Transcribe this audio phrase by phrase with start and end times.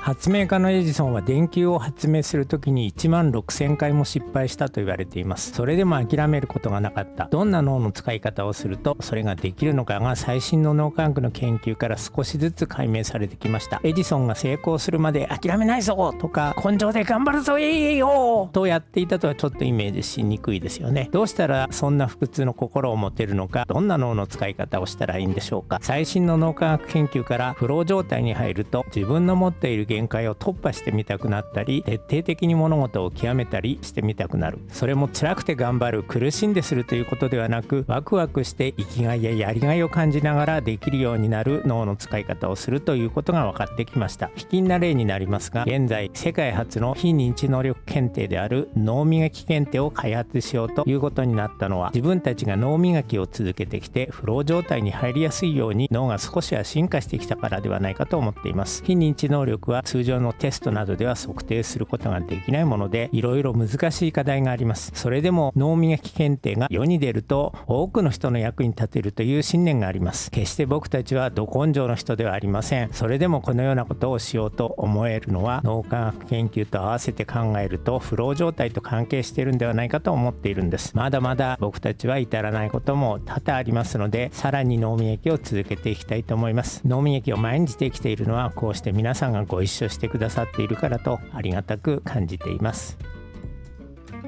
[0.00, 5.52] 発明家のエジソンは電球を発明する時に1万6000回も失敗したと言われています。
[5.52, 7.26] それでも諦めることがなかった。
[7.26, 13.80] どんな脳の使い方をするとそれができるのかが最新の脳科学の研究から少しずつ解明されてきました。
[13.84, 16.14] エジソンが成功するまで諦めないぞ！
[16.18, 17.58] とか根性で頑張るぞ！
[17.58, 18.50] いいよ！
[18.52, 21.08] とやっていたとはちょっとイメージしにくいですよね。
[21.12, 25.78] どうしたらそんな不屈の心を持てるのかどんな脳の使い方をしたらいいんでしょうか。
[25.82, 34.58] 最新の脳科学研究からフロー状態に入ると自分の持っている限界を突破してみたくなったり徹底的に物事を極めたりしてみたくなる。
[34.68, 44.30] それも辛くて頑張る苦しんでするということではなくワクワクして生きがいややりがいを感じながらできるようになる脳の使い方をするということが分かってきました。
[44.36, 58.82] 卑近な例になりますが現在世界初の非認知能力検定である脳磨き検定を開発しようということになったのは自分たちが脳磨きを続けてきてフロー状態に入りやすいように脳が少しは進化してきたからではないかと思っています。
[58.84, 64.92] 非認知能力は通常のテストなどでは測定することができないものでいろいろ難しい課題があります。
[64.94, 70.30] それでも脳磨き検定が世に出ると多くの人の役に立てるという信念があります。
[70.30, 72.92] 決して僕たちはど根性の人ではありません。
[72.92, 80.96] それでもこのようなことをしようと思えるのは脳科学研究と合わせて考えるとフロー状態と関係しているんではないかと思っているんです。
[80.96, 86.82] まだまだ僕たちは至らないことも多々ありますのでさらに脳磨きを続けていきたいと思います。
[86.84, 92.98] 脳磨きを毎日できているのはこうして皆さんがご一一緒してくださっているからとありがたく感じています。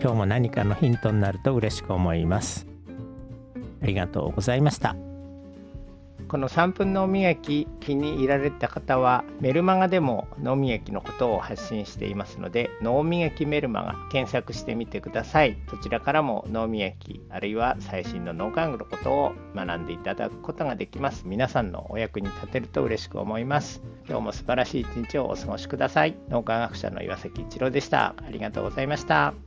[0.00, 2.66] 今日も何かのヒントになると嬉しく思います。
[3.82, 5.05] ありがとうございました。
[6.28, 15.56] この3分脳磨き気に入られた方はメルマガでも脳磨きのことを発信していますので脳磨きメルマガ検索してみてください。
[15.70, 21.22] そちらからも脳磨きあるいは最新の脳科学のことを学んでいただくことができます。
[21.26, 23.82] 皆さんのお役に立てると嬉しく思います。
[24.08, 26.16] 今日も素晴らしい一日をお過ごしください。
[26.28, 28.14] 脳科学者の岩崎一郎でした。
[28.26, 29.45] ありがとうございました。